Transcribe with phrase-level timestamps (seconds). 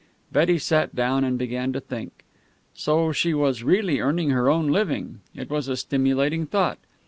[0.31, 2.23] Betty sat down, and began to think.
[2.73, 5.19] So she was really earning her own living!
[5.35, 6.79] It was a stimulating thought.